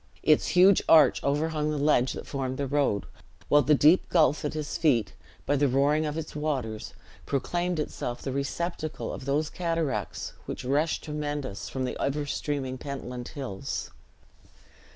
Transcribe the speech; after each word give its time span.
Its 0.23 0.47
huge 0.47 0.81
arch 0.89 1.23
overhung 1.23 1.69
the 1.69 1.77
ledge 1.77 2.13
that 2.13 2.25
formed 2.25 2.57
the 2.57 2.65
road, 2.65 3.05
while 3.49 3.61
the 3.61 3.75
deep 3.75 4.09
gulf 4.09 4.43
at 4.43 4.55
his 4.55 4.75
feet, 4.75 5.13
by 5.45 5.55
the 5.55 5.67
roaring 5.67 6.07
of 6.07 6.17
its 6.17 6.35
waters, 6.35 6.95
proclaimed 7.27 7.77
itself 7.79 8.19
the 8.23 8.31
receptacle 8.31 9.13
of 9.13 9.25
those 9.25 9.51
cataracts 9.51 10.33
which 10.47 10.65
rush 10.65 10.99
tremendous 11.01 11.69
from 11.69 11.85
the 11.85 11.95
ever 12.01 12.25
streaming 12.25 12.79
Pentland 12.79 13.27
hills. 13.27 13.91